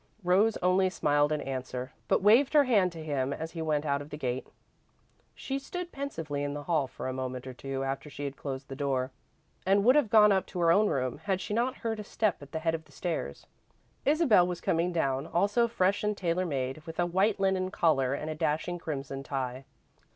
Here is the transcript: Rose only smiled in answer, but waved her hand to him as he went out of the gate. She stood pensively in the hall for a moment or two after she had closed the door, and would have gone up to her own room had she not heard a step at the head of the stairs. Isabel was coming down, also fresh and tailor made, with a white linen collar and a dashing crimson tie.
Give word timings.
Rose 0.23 0.57
only 0.63 0.89
smiled 0.89 1.31
in 1.31 1.41
answer, 1.41 1.91
but 2.07 2.23
waved 2.23 2.53
her 2.55 2.63
hand 2.63 2.91
to 2.91 3.03
him 3.03 3.31
as 3.31 3.51
he 3.51 3.61
went 3.61 3.85
out 3.85 4.01
of 4.01 4.09
the 4.09 4.17
gate. 4.17 4.47
She 5.35 5.59
stood 5.59 5.91
pensively 5.91 6.43
in 6.43 6.55
the 6.55 6.63
hall 6.63 6.87
for 6.87 7.07
a 7.07 7.13
moment 7.13 7.45
or 7.45 7.53
two 7.53 7.83
after 7.83 8.09
she 8.09 8.23
had 8.25 8.35
closed 8.35 8.67
the 8.67 8.75
door, 8.75 9.11
and 9.63 9.83
would 9.83 9.95
have 9.95 10.09
gone 10.09 10.31
up 10.31 10.47
to 10.47 10.59
her 10.59 10.71
own 10.71 10.87
room 10.87 11.19
had 11.25 11.39
she 11.39 11.53
not 11.53 11.77
heard 11.85 11.99
a 11.99 12.03
step 12.03 12.41
at 12.41 12.51
the 12.51 12.57
head 12.57 12.73
of 12.73 12.85
the 12.85 12.91
stairs. 12.91 13.45
Isabel 14.03 14.47
was 14.47 14.59
coming 14.59 14.91
down, 14.91 15.27
also 15.27 15.67
fresh 15.67 16.03
and 16.03 16.17
tailor 16.17 16.47
made, 16.47 16.79
with 16.87 16.99
a 16.99 17.05
white 17.05 17.39
linen 17.39 17.69
collar 17.69 18.15
and 18.15 18.27
a 18.27 18.33
dashing 18.33 18.79
crimson 18.79 19.21
tie. 19.21 19.65